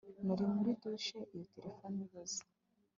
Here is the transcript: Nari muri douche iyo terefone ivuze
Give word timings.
Nari 0.25 0.45
muri 0.53 0.71
douche 0.81 1.19
iyo 1.33 1.43
terefone 1.53 1.95
ivuze 2.05 2.39